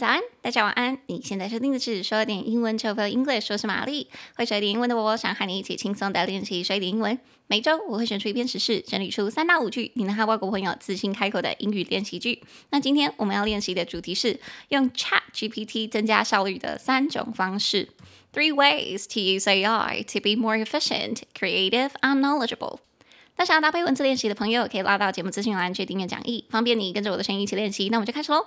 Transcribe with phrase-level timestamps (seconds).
[0.00, 0.98] 早安，大家晚安。
[1.08, 4.08] 你现在收听的是说点英文 c h o English，说是玛丽。
[4.34, 7.18] 会说点英文的我，想和你一起轻松的练习说点英文。
[7.48, 12.42] 每周我会选出一篇时事，整理出三到五句，你能和外国朋友自信开口的英语练习句。
[12.70, 14.40] 那今天我们要练习的主题是
[14.70, 17.90] 用 Chat GPT 增加效率的三种方式
[18.32, 22.78] ：Three ways to use AI to be more efficient, creative, and knowledgeable.
[23.40, 27.88] 那想要搭配文字练习的朋友，可以拉到节目资讯栏去订阅讲义，方便你跟着我的声音一起练习。
[27.88, 28.44] 那我们就开始喽。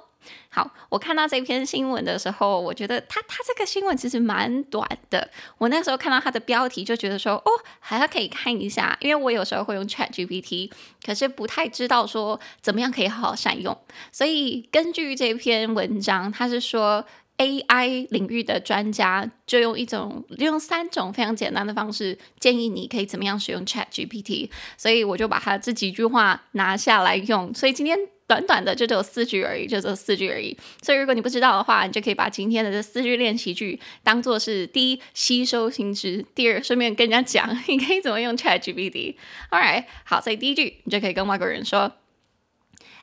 [0.50, 5.28] 好，我看到这篇新闻的时候，我觉得它它这个新闻其实蛮短的。
[5.58, 10.70] 我那时候看到它的标题，就觉得说，哦，还要可以看一下，因为我有时候会用 Chat GPT，
[11.04, 13.76] 可是不太知道说怎么样可以好好善用。
[14.12, 17.04] 所以根据这篇文章，它是说。
[17.38, 27.54] AI 领域的专家就用一种用三种非常简单的方式建议你可以怎么样使用 ChatGPT，所以我就把它这几句话拿下来用。
[27.54, 30.56] 所以今天短短的就只有四句而已，就只有四句而已。
[30.82, 39.16] 所以如果你不知道的话，你就可以把今天的这四句练习句当做是第一吸收新知，第二顺便跟人家讲你可以怎么用 ChatGPT。
[39.50, 41.92] Alright，好，所以第一句你就可以跟外国人说。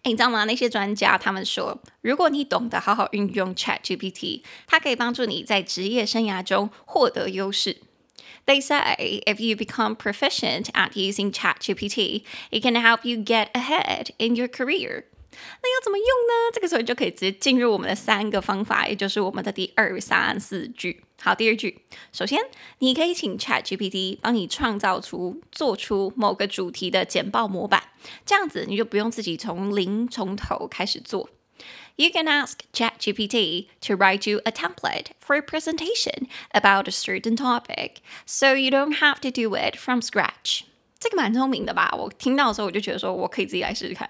[0.03, 0.45] 诶，你知道吗？
[0.45, 7.77] 那些专家他们说，如果你懂得好好运用 ChatGPT，它可以帮助你在职业生涯中获得优势。
[8.45, 14.35] They say if you become proficient at using ChatGPT, it can help you get ahead in
[14.35, 15.05] your career.
[15.32, 16.50] 那要怎么用呢？
[16.52, 21.02] 这个时候你就可以直接进入我们的三个方法，也就是我们的第二、三、四句。
[21.22, 22.40] 好，第二句，首先
[22.78, 27.82] 你可以请 ChatGPT 帮你创造出、做出某个主题的简报模板，
[28.24, 31.28] 这样子你就不用自己从零从头开始做。
[31.96, 37.96] You can ask ChatGPT to write you a template for a presentation about a certain topic,
[38.24, 40.62] so you don't have to do it from scratch.
[40.98, 41.94] 这个蛮聪明的吧？
[41.98, 44.08] 我听到的时候我就觉得说，我可以自己来试试看。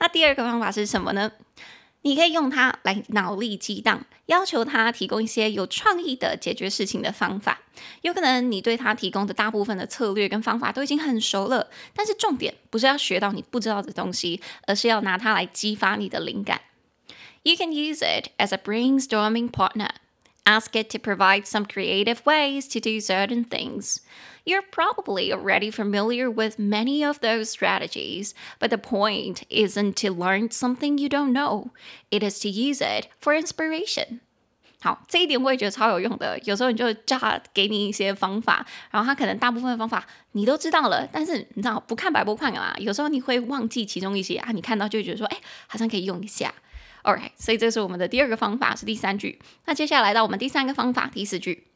[0.00, 1.32] 那第二个方法是什么呢？
[2.04, 7.60] 你可以用它来脑力激荡，要求它提供一些有创意的解决事情的方法。
[8.00, 16.60] 有可能你对它提供的大部分的策略跟方法都已经很熟了，但是重点不是要学到你不知道的东西，而是要拿它来激发你的灵感。
[17.44, 19.90] You can use it as a brainstorming partner.
[20.45, 23.99] Ask it to provide some creative ways to do certain things.
[24.45, 30.51] You're probably already familiar with many of those strategies, but the point isn't to learn
[30.51, 31.71] something you don't know.
[32.09, 34.21] It is to use it for inspiration.
[34.79, 36.39] 好，这一点我也觉得超有用的。
[36.45, 42.73] 有时候你就叫他给你一些方法，然后他可能大部分的方法你都知道了，但是你知道不看白不看啊。
[42.79, 45.37] 有时候你会忘记其中一些啊，你看到就会觉得说，哎，
[45.67, 46.53] 好像可以用一下。
[47.03, 49.39] Alright，所以这是我们的第二个方法，是第三句。
[49.65, 51.67] 那接下来到我们第三个方法，第四句。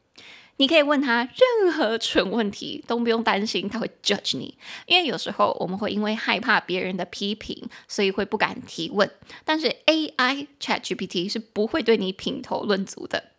[0.58, 1.26] 你可以问他
[1.62, 9.10] 任何蠢问题，都不用担心他会 judge 你，因为有时候我们会因为害怕别人的批评，所以会不敢提问。
[9.46, 13.30] 但是 AI ChatGPT 是不会对你品头论足的。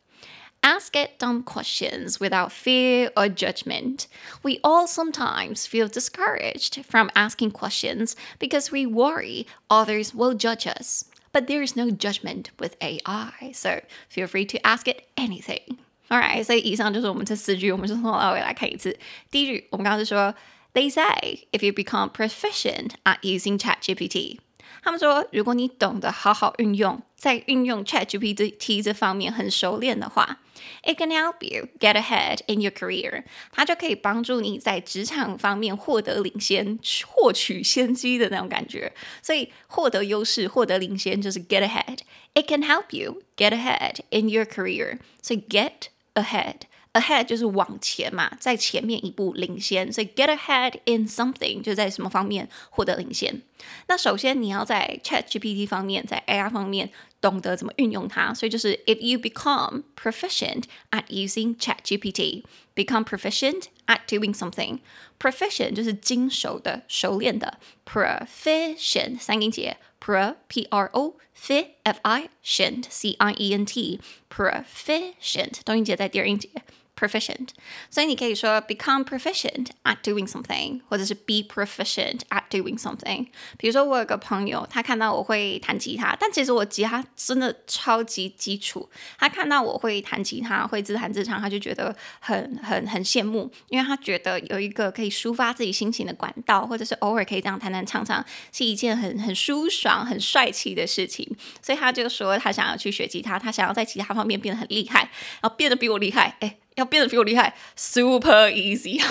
[0.61, 4.05] Ask it dumb questions without fear or judgment.
[4.41, 11.03] We all sometimes feel discouraged from asking questions because we worry others will judge us.
[11.31, 15.77] But there is no judgment with AI, so feel free to ask it anything.
[16.09, 18.97] Alright，所以以上就是我们这四句，我们就从头到尾来看一次。
[19.31, 20.35] 第一句，我们刚刚是说，
[20.73, 24.39] They say if you become proficient at using ChatGPT，
[24.82, 30.40] 他们说，如果你懂得好好运用，在运用 ChatGPT 这方面很熟练的话
[30.82, 38.92] ，It can help you get ahead in your career，它就可以帮助你在职场方面获得领先、获取先机的那种感觉。
[39.22, 41.98] 所以获得优势、获得领先就是 get ahead。
[42.34, 46.67] It can help you get ahead in your career，所以 get ahead
[46.97, 53.41] Ahead，ahead 就是往前嘛，在前面一步领先，所以 get ahead in something 就在什么方面获得领先。
[53.87, 65.73] 那首先你要在 ChatGPT 方面，在 AI 方面懂得怎么运用它，所以就是 if you become proficient at using ChatGPT，become proficient at doing something。proficient
[65.73, 69.77] 就是精熟的、熟练的，proficient 三音节。
[69.99, 71.53] pro p r o f
[71.83, 76.49] f i c i e n t c i e n t proficient 多音节在第二音节。
[76.98, 77.50] proficient，
[77.90, 83.26] 所以你可以说 become proficient at doing something，或者是 be proficient at doing something。
[83.56, 88.88] 比如说，我有个朋友，他看到我会弹吉他，但其实我吉他真的超级基础。
[89.18, 101.36] 他看到我会弹吉他，会自弹自唱，他就觉得很很很羡慕，因为他觉得有一个可以抒发自己心情的管道，或者是偶尔可以这样弹弹唱唱，是一件很很舒爽、很帅气的事情。
[101.62, 105.10] 所以他就说，他想要去学吉他，他想要在吉他方面变得很厉害，
[105.40, 106.36] 然后变得比我厉害。
[106.40, 106.58] 诶。
[106.77, 109.01] 要变得比我厉害，super easy，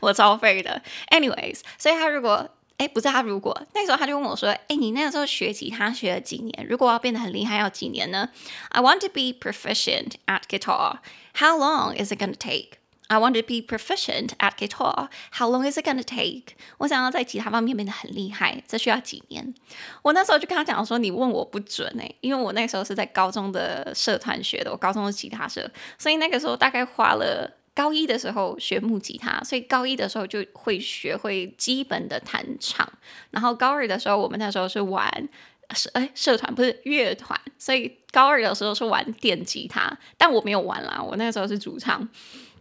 [0.00, 0.82] 我超废的。
[1.10, 6.66] Anyways，所以他如果 哎，不是他，如果那时候他就问我说，哎，你那个时候学吉他学了几年？
[6.66, 8.30] 如果要变得很厉害，要几年呢？
[8.70, 10.98] I want to be proficient at guitar.
[11.34, 12.78] How long is it gonna take?
[13.07, 15.09] I want to be proficient at guitar.
[15.33, 16.55] How long is it gonna take?
[16.79, 19.53] 我想要在吉他方面变得很厉害，这需要几年？
[20.01, 25.69] 我那时候就跟他讲说，你问我不准哎，因为我那时候是在高中的社团学的，我高中的吉他社，
[25.99, 32.91] 所以那个时候大概花了高一的时候学木吉他，所以高一的时候就会学会基本的弹唱，
[33.29, 35.29] 然后高二的时候我们那时候是玩
[35.75, 42.09] 社哎社团不是乐团，所以高二的时候是玩电吉他，但我没有玩啦，我那个时候是主唱。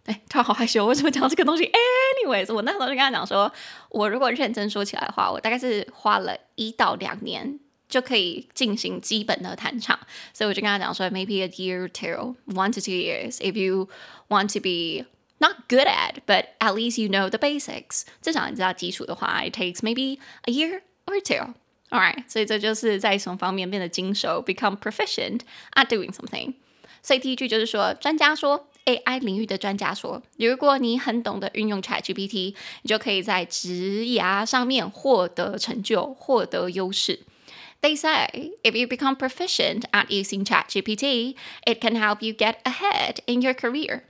[0.06, 1.72] 哎，他好害羞，为什么讲这个东西？
[2.26, 3.52] Anyways，我那时候就跟他讲说，
[3.90, 10.00] 我如果认真说起来的话，我大概是花了一到两年就可以进行基本的弹唱，
[10.34, 13.88] 所以我就跟他讲说，maybe a year or two, one to two years, if you
[14.30, 15.06] want to be
[15.38, 18.04] not good at, but at least you know the basics。
[18.22, 21.54] 至少你知道基础的话，it takes maybe a year or two.
[21.92, 25.42] Alright，所以这就是在什么方面变得精熟，become proficient
[25.76, 26.56] at doing something。
[27.04, 28.66] 所以第一句就是说，专家说。
[28.86, 37.22] AI 领域的专家说，如果你很懂得运用 ChatGPT，你就可以在职涯上面获得成就，获得优势。
[37.82, 41.36] They say if you become proficient at using ChatGPT,
[41.66, 44.02] it can help you get ahead in your career。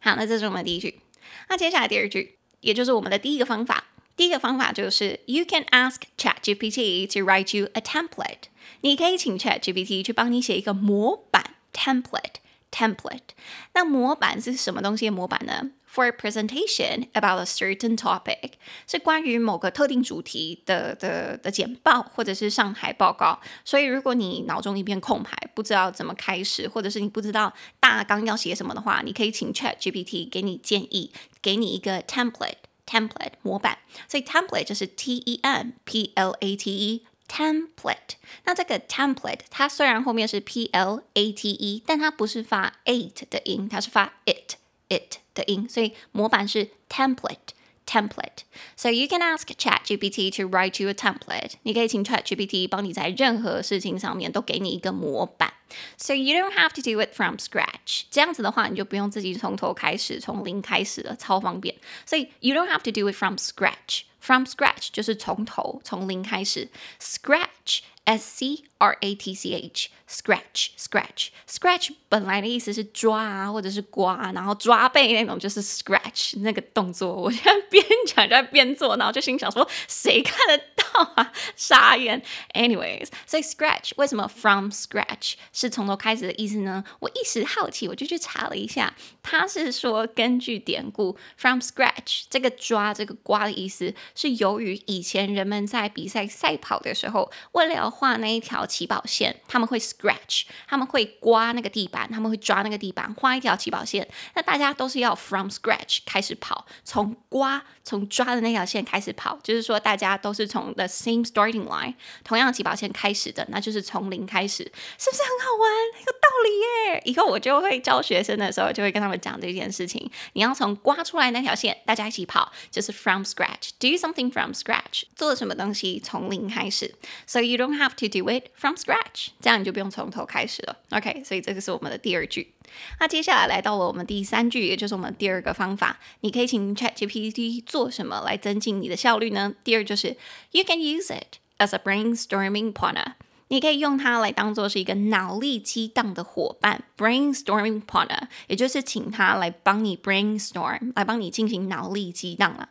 [0.00, 1.00] 好，那这是我们的第一句。
[1.48, 3.84] 那接下来第二句，也就是我们的第一个方法。
[4.16, 8.48] 第一个方法就是 You can ask ChatGPT to write you a template。
[8.80, 12.40] 你可以请 ChatGPT 去帮你写一个模板 template。
[12.75, 13.29] Template，
[13.73, 18.51] 那模板是什么东西的模板呢？For a presentation about a certain topic，
[18.85, 23.39] 是关于某个特定主题的的的简报或者是上台报告。
[23.63, 33.77] 所以如果你脑中一片空白，不知道怎么开始，或者是你不知道大纲要写什么的话，你可以请 ChatGPT 给你建议，给你一个 template，template 模板。
[34.09, 37.05] 所以 template 就是 T E M P L A T E。
[37.28, 44.56] Template，那这个 template 它虽然后面是 p l a t e，但它不是发 eight 的音，它是发 it
[44.88, 47.54] it 的音，所以模板是 template
[47.86, 51.52] template。So you can ask ChatGPT to write you a template。
[51.62, 55.52] 你可以请 ChatGPT 帮你在任何事情上面都给你一个模板。
[55.96, 58.02] So you don't have to do it from scratch。
[58.10, 61.76] 这样子的话，你就不用自己从头开始，从零开始了，超方便。
[62.04, 64.02] 所以 you don't have to do it from scratch。
[64.25, 66.67] From scratch 就是从头从零开始
[66.99, 77.11] ，scratch s c r a t c h scratch scratch scratch 本来的意思是抓啊或者是刮，然后抓背那种就是 scratch 那个动作。
[77.13, 81.31] 我现在边讲在边做，然后就心想说谁看得到啊？
[81.55, 82.21] 傻眼。
[82.53, 86.83] Anyways，所以 scratch 为什么 from scratch 是从头开始的意思呢？
[86.99, 88.93] 我一时好奇，我就去查了一下，
[89.23, 93.93] 他是说根据典故 from scratch 这个抓这个刮的意思。
[94.13, 104.07] 是由于以前人们在比赛赛跑的时候，为了要画那一条起跑线，他们会 scratch，他们会刮那个地板，他们会抓那个地板，画一条起跑线。
[104.35, 115.71] 那大家都是要 from scratch 开始跑，从刮、从抓的那条线开始跑，就是说大家都是从 the same starting line 同样起跑线开始的，那就是从零开始，是不是很好玩？
[116.05, 117.01] 有道理耶！
[117.05, 120.11] 以后我就会教学生的时候，就会跟他们讲这件事情。
[120.33, 123.69] 你要从刮出来那条线，大家一起跑，就是 from scratch。
[123.79, 130.76] Do something from scratch，做什么东西从零开始，so you don't have to do it from scratch，这样你就不用从头开始了。
[130.90, 132.54] OK，所以这个是我们的第二句。
[133.00, 139.54] 那接下来来到了我们第三句，也就是我们第二个方法，你可以请 ChatGPT 做什么来增进你的效率呢？
[139.64, 140.16] 第二就是
[140.52, 143.14] You can use it as a brainstorming partner，
[143.48, 152.68] 你可以用它来当做是一个脑力激荡的伙伴，brainstorming partner，也就是请它来帮你 brainstorm，来帮你进行脑力激荡了。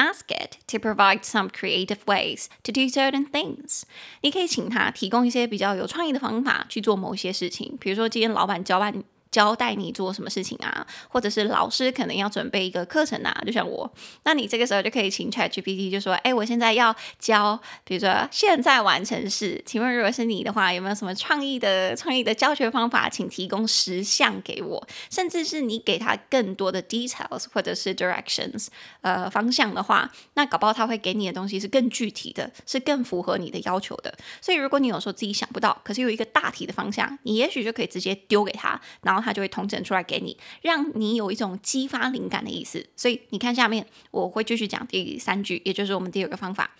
[0.00, 3.82] Ask it to provide some creative ways to do certain things。
[4.22, 9.04] 你可以请他提供一些比较有创意的方法去做某些事情，比如说今天老板交办。
[9.31, 13.89] 交代你做什么事情啊，或者是老师可能要准备一个课程啊，就像我，
[14.23, 23.07] 那你这个时候就可以请 ChatGPT 就说，哎，我现在要教，比如说现在完成式，请问如果是你的话，有没有什么创意的创意的教学方法？
[23.07, 28.67] 请提供十项给我，甚至是你给他更多的 details 或者是 directions，
[28.99, 34.13] 呃，方向的话，那搞不好他会给你的东西是更具体的，是更符合你的要求的。
[34.41, 39.20] 所以如果你有时候自己想不到，可是有一个大体的方向，你也许就可以直接丢给他，然后。
[39.20, 42.86] 它就会统整出来给你，让你有一种激发灵感的意思。
[42.96, 46.70] 所以你看下面，我会继续讲第三句，也就是我们第二个方法。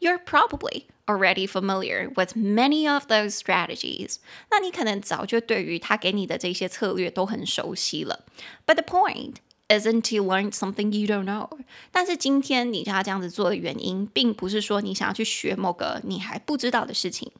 [0.00, 4.16] You're probably already familiar with many of those strategies。
[4.50, 8.24] 那你可能早就对于他给你的这些策略都很熟悉了。
[8.66, 9.36] But the point
[9.68, 11.48] isn't to learn something you don't know。
[11.92, 17.30] 但是今天你叫他这样子做的原因，并不是说你想要去学某个你还不知道的事情。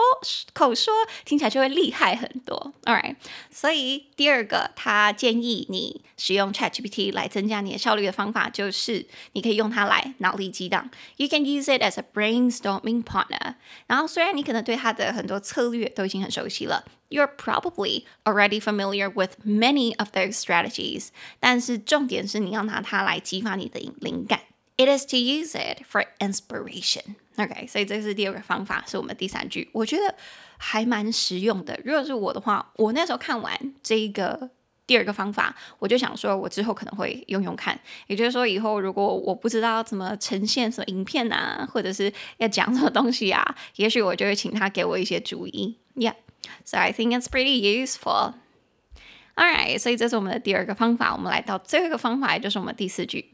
[0.52, 0.92] 口说
[1.24, 3.16] 听起来就会厉害很多，All right。
[3.52, 10.90] 所以第二个，他建议你使用 ChatGPT 来增加你的效率的方法，就是你可以用它来脑力激荡。
[11.18, 13.56] You can use it as a brainstorming partner。
[13.88, 21.10] 然后虽然你可能对它的很多策略都已经很熟悉了，You're probably already familiar with many of those strategies。
[21.40, 24.42] 但是重点是你要拿它来激发你的灵感。
[24.75, 27.16] It is to use it for inspiration.
[27.38, 30.14] OK，所以这是第二个方法，是我们第三句，我觉得
[30.57, 31.78] 还蛮实用的。
[31.85, 34.50] 如果是我的话，我那时候看完这一个
[34.88, 37.78] 第二个方法，我就想说，我之后可能会用用看。
[38.09, 45.78] 也就是说，以后如果我不知道怎么呈现什么影片啊，或者是要讲什么东西啊，也许我就会请他给我一些主意。
[45.95, 48.35] Yeah，so I think it's pretty useful.
[49.37, 51.14] Alright，所以这是我们的第二个方法。
[51.14, 53.33] 我们来到最后一个方法，也就是我们第四句。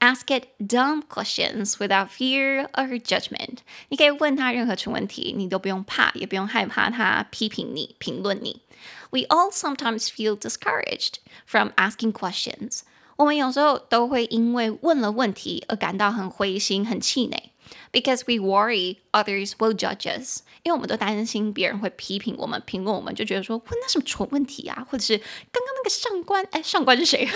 [0.00, 3.58] Ask it dumb questions without fear or judgment。
[3.88, 8.60] 你可以问他任何蠢问题，你都不用怕，也不用害怕他批评你、评论你。
[9.10, 11.14] We all sometimes feel discouraged
[11.46, 12.80] from asking questions。
[13.16, 17.49] 我们有时候都会因为问了问题而感到很灰心、很气馁。
[17.90, 27.26] Because we worry others will judge us，因为我们都担心别人会批评我们、评论我们，就觉得说问那什么蠢问题啊，或者是刚刚那个上官，哎，上官是谁？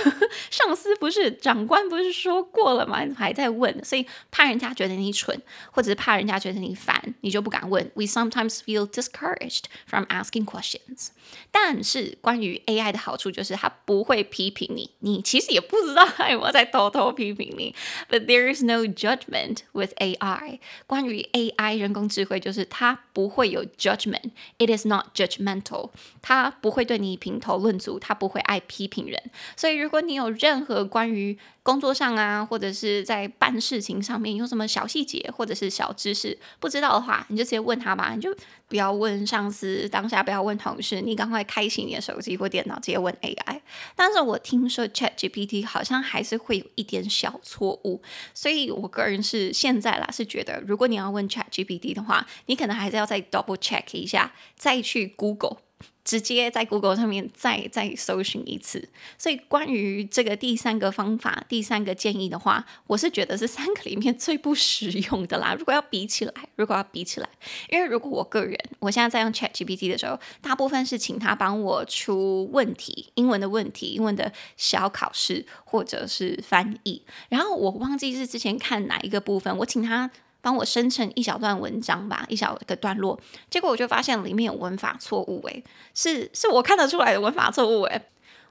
[0.51, 3.05] 上司不是长官，不是说过了吗？
[3.17, 5.41] 还在问，所以怕人家觉得你蠢，
[5.73, 7.91] 或者是怕人家觉得你烦，你就不敢问。
[7.95, 11.09] We sometimes feel discouraged from asking questions。
[11.51, 17.75] 但是关于 AI 的好处就是它不会批评你，你其实也不知道有没有在偷偷批评你。
[18.09, 20.14] But there is no judgment with AI。
[20.16, 25.90] I 关于 AI 人工智慧，就是它不会有 judgment，it is not judgmental，
[26.22, 29.22] 它不会对你评头论足，它不会爱批评人。
[29.56, 38.14] 所以如果你有任何关于工作上啊，或者是在办事情上面有什么小细节或者是小知识不知道的话，你就直接问他吧。
[38.14, 38.32] 你就
[38.68, 43.62] 不要问上司，当下不要问同事，你赶快开启你的手机或电脑，直接问 AI。
[43.96, 48.00] 但是我听说 ChatGPT 好像还是会有一点小错误，
[48.36, 55.65] 所以我个人是现在啦是觉得，如果你要问 ChatGPT 的话，你可能还是要再 double check 一下，再去 Google。
[56.06, 65.56] 直接在 Google 上面再再搜寻一次，所以关于这个第三个方法、第三个建议的话，我是觉得是三个里面最不实用的啦。
[65.58, 67.28] 如果要比起来，如果要比起来，
[67.70, 80.12] 因为如果我个人我现在在用 ChatGPT 的时候，大部分是请他帮我出问题，英文的问题，英文的小考试或者是翻译，然后我忘记是之前看哪一个部分，我请他。
[80.46, 85.64] 帮我生成一小段文章吧，一小个段落，结果我就发现里面有文法错误，诶，
[85.96, 88.00] 是是我看得出来的文法错误，诶，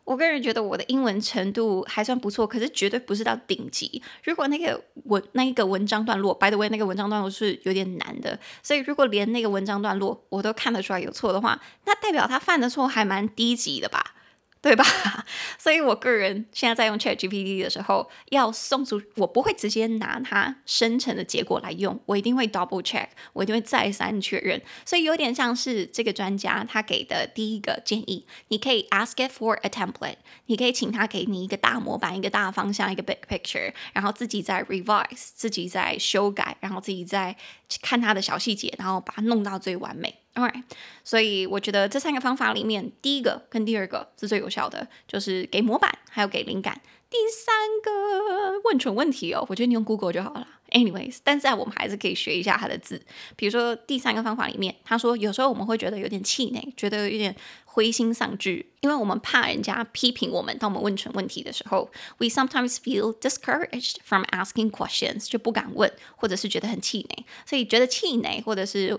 [0.02, 4.02] 我个人觉得我的英文程度还算不错，可是绝对不是到顶级。
[4.24, 14.14] 如果那个文那一个文章段落，by the way，那个文章段落是有点难的，所以如果连那个文章段落我都看得出来有错的话，那代表他犯的错还蛮低级的吧。
[14.64, 14.82] 对吧？
[15.60, 24.62] 所以我个人现在在用 ChatGPT 的时候，要送出我不会直接拿它生成的结果来用，我一定会 double check，我一定会再三确认。
[24.86, 30.16] 所以有点像是这个专家他给的第一个建议，你可以 ask it for a template，
[30.46, 37.36] 你可以请他给你一个大模板、一个大方向、一个 big picture，然后自己再 revise，自己再修改，然后自己再
[37.82, 40.23] 看他的小细节，然后把它弄到最完美。
[40.34, 40.64] Alright，
[41.04, 46.80] 所以我觉得这三个方法里面，第一个跟第二个是最有效的，就是给模板，还有给灵感。
[47.08, 50.48] 第三个问蠢问题哦，我觉得你用 Google 就好了。
[50.70, 53.00] Anyways，但是我们还是可以学一下它的字。
[53.36, 60.58] 比如说第三个方法里面，他说有时候我们会觉得有点气馁，觉得有点灰心丧志，因为我们怕人家批评我们。
[60.58, 61.88] 当我们问蠢问题的时候
[62.18, 67.24] ，we sometimes feel discouraged from asking questions，就不敢问，或者是觉得很气馁。
[67.46, 68.98] 所以觉得气馁或者是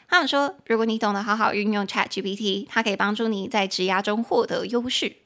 [0.09, 5.17] 他们说，如果你懂得好好运用 ChatGPT，它可以帮助你在职涯中获得优势。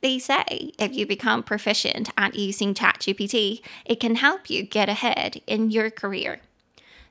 [0.00, 5.40] They say if you become proficient at using ChatGPT, it can help you get ahead
[5.46, 6.38] in your career。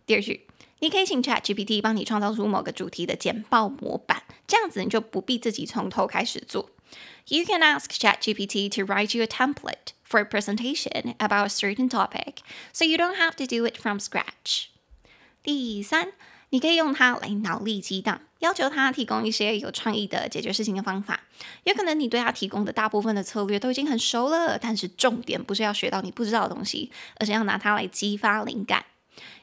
[0.05, 0.47] 第二句，
[0.79, 6.71] 你可以请 ChatGPT 帮你创造出某个主题的简报模板，这样子你就不必自己从头开始做。
[7.27, 12.37] You can ask ChatGPT to write you a template for a presentation about a certain topic,
[12.71, 14.67] so you don't have to do it from scratch.
[15.43, 16.13] 第三，
[16.51, 21.21] 你可以用它来脑力激荡，要求它提供一些有创意的解决事情的方法。
[21.65, 28.85] 有可能你对它提供的大部分的策略都已经很熟了，但是重点不是要学到你不知道的东西，而是要拿它来激发灵感。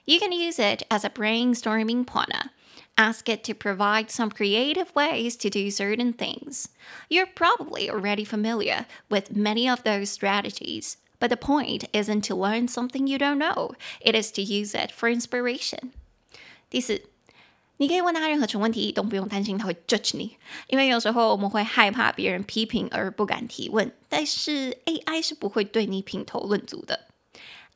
[0.07, 2.51] You can use it as a brainstorming partner.
[2.97, 6.67] Ask it to provide some creative ways to do certain things.
[7.09, 12.69] You're probably already familiar with many of those strategies, but the point isn't to learn
[12.69, 15.93] something you don't know, it is to use it for inspiration.
[16.71, 17.03] 第四，
[17.77, 20.37] 你可以问他任何蠢问题，都不用担心他会 judge 你，
[20.69, 27.09] 因为有时候我们会害怕别人批评而不敢提问，但是 AI 是不会对你品头论足的。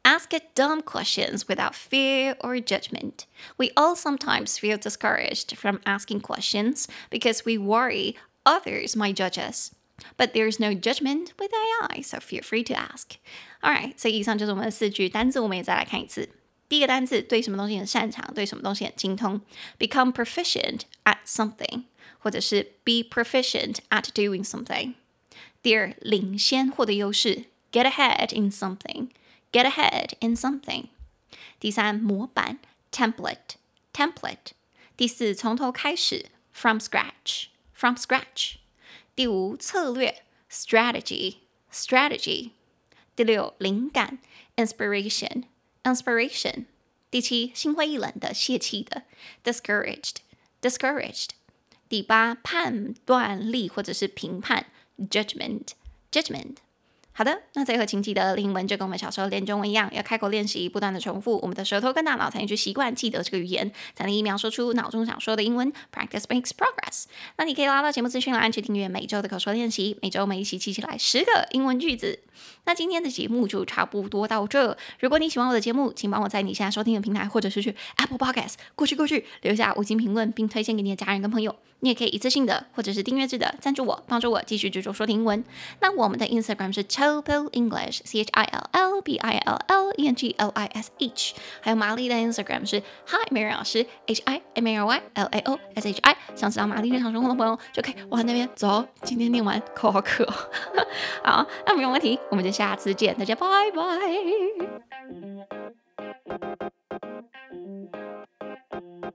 [0.05, 3.27] Ask it dumb questions without fear or judgment.
[3.57, 9.73] We all sometimes feel discouraged from asking questions because we worry others might judge us.
[10.17, 13.19] But there's no judgment with AI, so feel free to ask.
[13.61, 16.31] Alright, 所以以上就是我们的四句单字，我们也再来看一次。
[16.73, 19.41] 第一个单字，对什么东西很擅长，对什么东西很精通，
[19.79, 21.85] become proficient at something，
[22.19, 24.95] 或者是 be proficient at doing something。
[25.63, 30.89] 第二，领先获得优势，get ahead in something。Get ahead in something。
[31.59, 32.59] 第三，模板
[32.93, 34.53] template，template。
[34.95, 38.57] 第四，从头开始 from scratch，from scratch。
[39.17, 42.51] 第五，策略 strategy，strategy。
[43.17, 44.19] 第六，灵感
[45.84, 46.66] Inspiration，。
[47.12, 49.04] 第七，心灰意冷的、泄气的
[49.44, 51.28] discouraged，discouraged。
[51.88, 54.66] 第八，判断力或者是评判
[54.98, 56.56] judgment，judgment。
[57.16, 65.72] 好的，那最后请记得，英文就跟我们小时候练中文一样，要开口练习，不断的重复，我们的舌头跟大脑才能去习惯记得这个语言，才能一秒说出脑中想说的英文。
[65.94, 67.04] Practice makes progress。
[67.38, 72.24] 那你可以拉到节目资讯栏去订阅每周的口说练习，每周我们一起记起来十个英文句子。
[72.66, 74.78] 那今天的节目就差不多到这。
[75.00, 81.56] 如果你喜欢我的节目，请帮我在你现在收听的平台，或者是去 Apple Podcast 过去过去留下五星评论，并推荐给你的家人跟朋友。
[81.80, 85.44] 你也可以一次性的，或者是订阅制的赞助我，帮助我继续制作说听英文。
[85.82, 90.34] 那我们的 Instagram 是 Chill English，C H I L L B I L L E N G
[90.38, 91.36] L I S H。
[91.60, 96.00] 还有玛丽的 Instagram 是 Hi Mary 老师，H I M A R Y L A O S H
[96.04, 96.16] I。
[96.36, 98.86] 想知道玛丽日常生活的朋友，就可以往那边走。
[99.04, 100.26] 今天念完口好渴，
[101.22, 103.84] 好，那没有问题，我们就下次见大家拜拜。